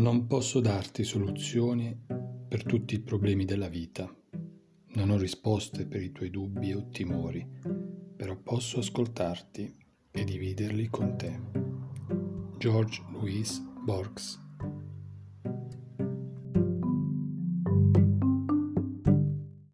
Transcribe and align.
Non 0.00 0.26
posso 0.26 0.60
darti 0.60 1.04
soluzioni 1.04 1.94
per 2.48 2.64
tutti 2.64 2.94
i 2.94 3.00
problemi 3.00 3.44
della 3.44 3.68
vita. 3.68 4.10
Non 4.94 5.10
ho 5.10 5.18
risposte 5.18 5.84
per 5.84 6.00
i 6.00 6.10
tuoi 6.10 6.30
dubbi 6.30 6.72
o 6.72 6.88
timori, 6.88 7.46
però 8.16 8.34
posso 8.34 8.78
ascoltarti 8.78 9.76
e 10.10 10.24
dividerli 10.24 10.88
con 10.88 11.18
te. 11.18 11.38
George 12.56 13.04
Louis 13.12 13.60
Borges 13.84 14.40